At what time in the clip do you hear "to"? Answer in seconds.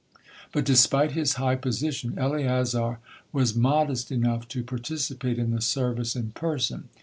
4.47-4.63